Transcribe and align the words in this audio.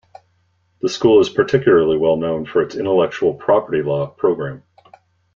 The 0.81 0.89
school 0.89 1.19
is 1.19 1.29
particularly 1.29 1.95
well 1.95 2.17
known 2.17 2.47
for 2.47 2.63
its 2.63 2.73
Intellectual 2.75 3.35
Property 3.35 3.83
Law 3.83 4.07
program. 4.07 4.63